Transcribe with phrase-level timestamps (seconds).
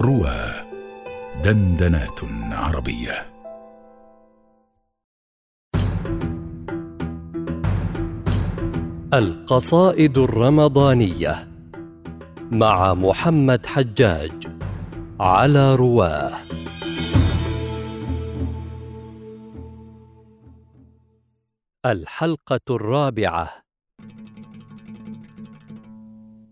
[0.00, 0.36] روى
[1.44, 2.20] دندنات
[2.52, 3.26] عربية.
[9.14, 11.48] القصائد الرمضانية
[12.52, 14.32] مع محمد حجاج
[15.20, 16.32] على رواه
[21.86, 23.50] الحلقة الرابعة.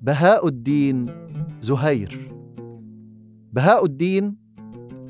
[0.00, 1.06] بهاء الدين
[1.60, 2.33] زهير.
[3.54, 4.36] بهاء الدين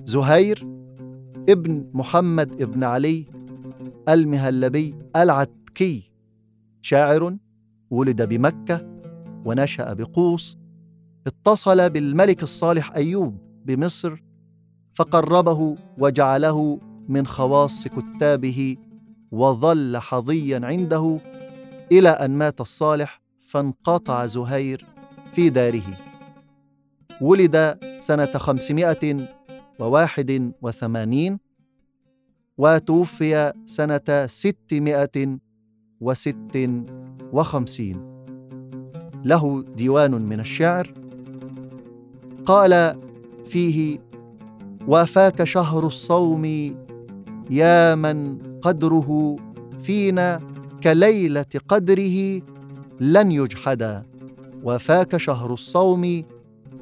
[0.04, 0.66] زهير
[1.48, 3.26] ابن محمد ابن علي
[4.08, 6.12] المهلبي العتكي
[6.82, 7.36] شاعر
[7.90, 8.86] ولد بمكة
[9.44, 10.58] ونشأ بقوس
[11.26, 14.22] اتصل بالملك الصالح أيوب بمصر
[14.94, 18.76] فقربه وجعله من خواص كتابه
[19.30, 21.18] وظل حظيا عنده
[21.92, 24.86] إلى أن مات الصالح فانقطع زهير
[25.32, 25.98] في داره.
[27.20, 29.28] ولد سنة خمسمائة
[29.78, 31.38] وواحد وثمانين
[32.58, 35.38] وتوفي سنة ستمائة
[36.00, 36.70] وست
[37.32, 37.96] وخمسين.
[39.24, 40.94] له ديوان من الشعر.
[42.46, 43.00] قال
[43.46, 43.98] فيه
[44.88, 46.44] وافاك شهر الصوم
[47.50, 49.36] يا من قدره
[49.80, 50.40] فينا
[50.82, 52.42] كليلة قدره
[53.00, 54.02] لن يجحدا
[54.62, 56.24] وافاك شهر الصوم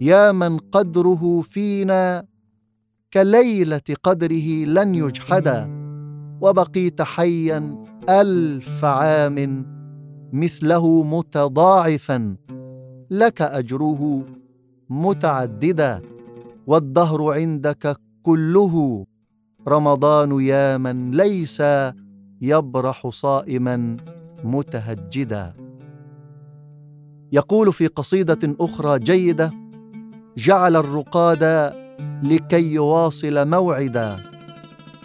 [0.03, 2.25] يا من قدره فينا
[3.13, 5.69] كليلة قدره لن يجحدا
[6.41, 9.67] وبقيت حيا ألف عام
[10.33, 12.37] مثله متضاعفا.
[13.11, 14.25] لك أجره
[14.91, 16.03] متعددا.
[16.67, 19.07] والدهر عندك كله.
[19.69, 21.63] رمضان يا من ليس
[22.41, 23.97] يبرح صائما
[24.45, 25.55] متهجدا.
[27.33, 29.62] يقول في قصيدة أخرى جيدة
[30.37, 31.73] جعل الرقاد
[32.23, 34.17] لكي يواصل موعدا.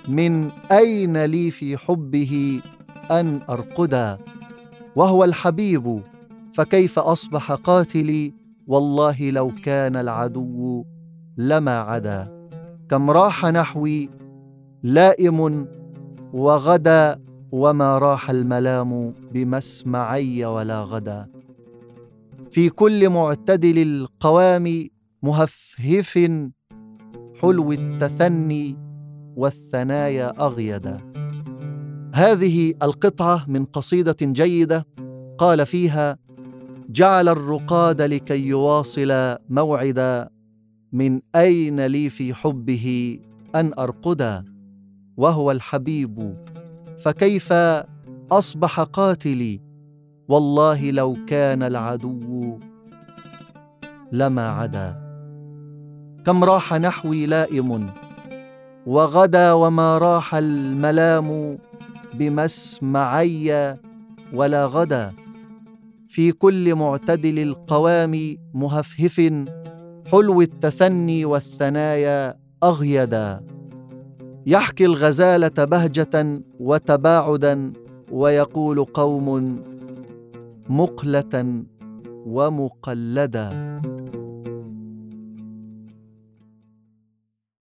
[0.08, 2.61] من أين لي في حبه
[3.11, 4.17] أن أرقدا؟
[4.95, 6.02] وهو الحبيب
[6.54, 8.33] فكيف أصبح قاتلي؟
[8.67, 10.86] والله لو كان العدو
[11.37, 12.49] لما عدا.
[12.89, 14.10] كم راح نحوي
[14.83, 15.67] لائم
[16.33, 17.20] وغدا
[17.52, 21.27] وما راح الملام بمسمعي ولا غدا.
[22.52, 24.87] في كل معتدل القوام
[25.27, 26.39] مهفهف
[27.42, 28.77] حلو التثني
[29.36, 30.98] والثنايا أغيدا.
[32.15, 34.87] هذه القطعة من قصيدة جيدة
[35.37, 36.17] قال فيها
[36.89, 40.30] جعل الرقاد لكي يواصل موعدا
[40.92, 43.20] من أين لي في حبه
[43.55, 44.45] أن أرقدا؟
[45.17, 46.37] وهو الحبيب
[46.99, 47.54] فكيف
[48.32, 49.61] أصبح قاتلي؟
[50.27, 52.60] والله لو كان العدو
[54.11, 55.06] لما عدا.
[56.27, 57.89] كم راح نحوي لائم؟
[58.86, 61.58] وغدا وما راح الملام
[62.14, 63.77] بمسمعي
[64.33, 65.14] ولا غدا.
[66.08, 69.17] في كل معتدل القوام مهفهف
[70.11, 73.43] حلو التثني والثنايا أغيدا.
[74.45, 77.73] يحكي الغزالة بهجة وتباعدا
[78.11, 79.60] ويقول قوم
[80.70, 81.64] مقلة
[82.26, 83.77] ومقلدا.